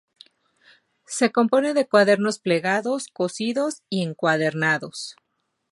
[1.05, 5.15] Se compone de cuadernos plegados, cosidos y encuadernados.